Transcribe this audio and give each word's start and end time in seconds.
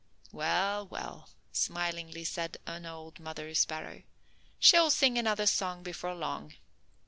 "Well, 0.31 0.87
well," 0.87 1.29
smilingly 1.51 2.23
said 2.23 2.57
an 2.65 2.87
old 2.87 3.19
mother 3.19 3.53
sparrow, 3.53 4.01
"she'll 4.57 4.89
sing 4.89 5.15
another 5.19 5.45
song 5.45 5.83
before 5.83 6.15
long. 6.15 6.55